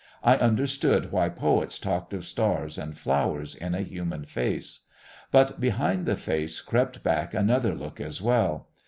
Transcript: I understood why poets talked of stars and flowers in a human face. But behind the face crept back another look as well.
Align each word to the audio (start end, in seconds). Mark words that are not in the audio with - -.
I 0.23 0.35
understood 0.37 1.11
why 1.11 1.29
poets 1.29 1.77
talked 1.77 2.11
of 2.11 2.25
stars 2.25 2.79
and 2.79 2.97
flowers 2.97 3.53
in 3.53 3.75
a 3.75 3.83
human 3.83 4.25
face. 4.25 4.79
But 5.31 5.59
behind 5.59 6.07
the 6.07 6.17
face 6.17 6.59
crept 6.59 7.03
back 7.03 7.35
another 7.35 7.75
look 7.75 7.99
as 8.01 8.19
well. 8.19 8.69